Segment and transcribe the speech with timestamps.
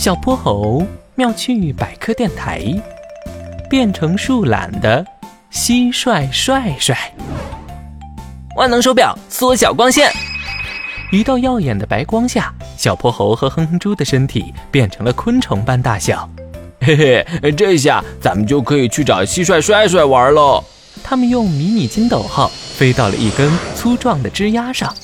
[0.00, 0.82] 小泼猴
[1.14, 2.64] 妙趣百科电台，
[3.68, 5.04] 变成树懒的
[5.52, 7.14] 蟋蟀帅帅，
[8.56, 10.10] 万能手表缩小光线。
[11.12, 16.26] 一道耀眼的白光下，小泼猴和哼哼猪的身体变成了昆虫般大小。
[16.80, 20.64] 嘿嘿，这下咱们就可以去找蟋蟀帅帅玩喽。
[21.04, 24.94] 他们用迷你筋斗号飞到了一根粗壮的枝丫上，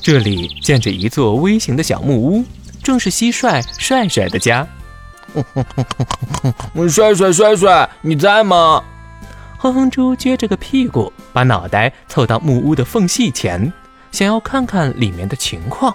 [0.00, 2.42] 这里建着一座微型的小木屋，
[2.88, 4.66] 正是蟋蟀帅帅的家。
[6.88, 8.82] 帅帅帅帅，你在吗？
[9.58, 13.70] 哼哼猪撅着个屁股，把脑袋凑到木屋的缝隙前，
[14.10, 15.94] 想要看看里面的情况。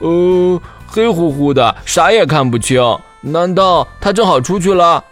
[0.00, 2.82] 呃，黑乎乎的，啥也看不清。
[3.20, 5.04] 难道他正好出去了？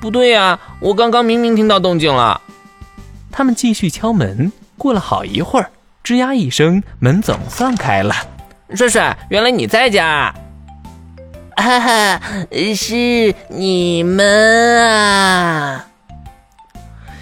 [0.00, 2.40] 不对呀，我刚刚明明听到动静了。
[3.30, 5.70] 他们继续敲门，过了好一会儿，
[6.02, 8.14] 吱呀一声，门总算开了。
[8.72, 10.34] 帅帅，原来你在家！
[11.56, 12.20] 哈哈，
[12.74, 15.86] 是你们啊！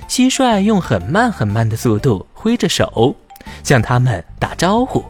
[0.08, 3.17] 蟋蟀用很慢很慢的速度挥着手，
[3.64, 5.05] 向他们打招呼。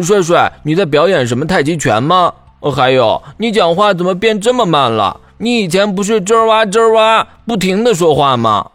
[0.00, 2.32] 帅帅，你在表演什么太极拳吗？
[2.74, 5.20] 还有，你讲话怎么变这么慢了？
[5.38, 8.70] 你以前不是吱哇吱哇不停的说话吗？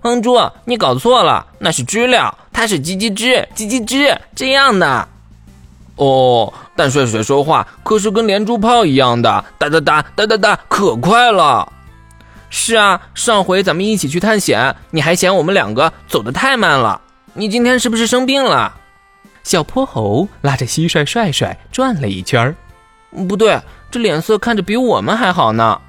[0.00, 5.08] 哼猪，你搞错了，那是知了，它是叽叽吱叽叽吱这样的。
[5.96, 11.70] 哦，但帅帅说话可是跟连珠炮一样的，哒哒哒哒哒哒，可快了。
[12.50, 17.00] 是啊，上回咱们一起去探险，你还嫌我们两个走得太慢了。
[17.34, 18.74] 你今天是不是生病了？
[19.42, 22.54] 小泼猴拉着蟋蟀帅帅转了一圈儿
[23.28, 25.80] 不对，这脸色看着比我们还好呢。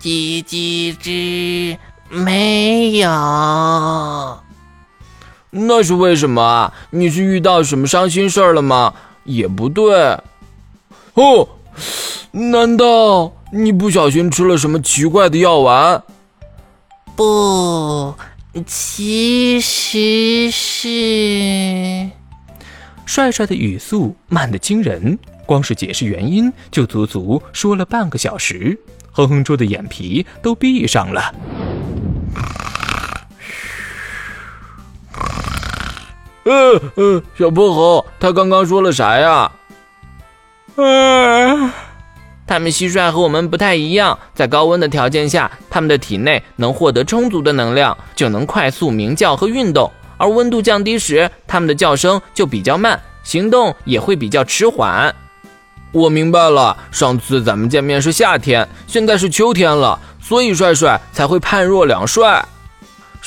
[0.00, 1.76] 叽叽吱。
[2.10, 3.08] 没有，
[5.50, 6.72] 那是为什么？
[6.88, 8.94] 你是遇到什么伤心事儿了吗？
[9.28, 9.94] 也不对，
[11.12, 11.46] 哦，
[12.32, 16.02] 难道你不小心吃了什么奇怪的药丸？
[17.14, 18.14] 不，
[18.66, 22.08] 其实是……
[23.04, 28.78] 帅帅的语速慢得惊人，光是解释原因就足足说了半个小时。
[29.12, 31.34] 哼哼猪的眼皮都闭上了。
[36.50, 39.52] 嗯嗯，小泼猴，他刚刚说了啥呀？
[40.76, 41.70] 嗯，
[42.46, 55.14] 他们蟋蟀和我们不太一样，在高温的条件下，他们的体内能获得充足的能量，就能快速鸣叫和运动；而温度降低时，他们的叫声就比较慢，行动也会比较迟缓。
[55.92, 62.42] 我明白了，上次咱们见面是夏天，现在是秋天了，所以帅帅才会判若两帅。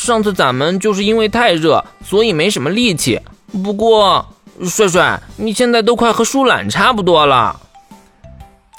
[0.02, 3.22] 上次咱们就是因为太热，所以没什么力气。
[3.64, 4.26] 不过，
[4.64, 7.56] 帅帅，你现在都快和树懒差不多了。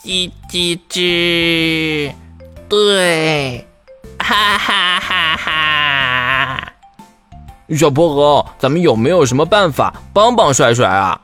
[0.03, 2.13] 叽叽吱，
[2.69, 3.65] 对，
[4.19, 6.73] 哈哈哈哈！
[7.71, 11.21] 小泼猴，咱们有没有什么办法帮帮帅帅啊？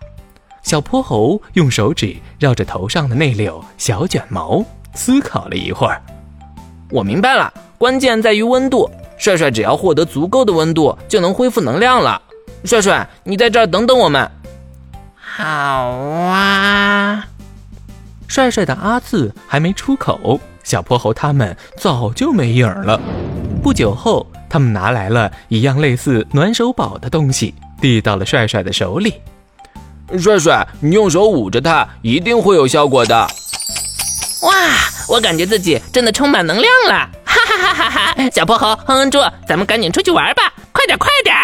[0.63, 6.01] 小泼猴用手指绕着头上的那绺小卷毛，思考了一会儿。
[6.89, 8.89] 我明白了，关键在于温度。
[9.19, 12.23] 帅帅只要获得足够的温度，就能恢复能量了。
[12.65, 14.31] 帅帅，你在这儿等等我们。
[15.17, 17.27] 好啊。
[18.27, 23.01] 帅帅的阿字还没出口，小泼猴他们早就没影了。
[23.63, 29.15] 不久后，他们拿来了一样类似暖手宝的东西，递到了帅帅的手里。
[30.19, 33.15] 帅帅，你用手捂着它，一定会有效果的。
[34.43, 34.53] 哇，
[35.09, 37.11] 我感觉自己真的充满能量了。
[37.59, 38.15] 哈哈哈！
[38.33, 40.53] 小泼猴，哼哼猪，咱们赶紧出去玩吧！
[40.73, 41.37] 快点，快点！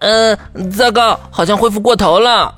[0.00, 0.36] 呃，
[0.70, 2.54] 糟糕，好像恢复过头了。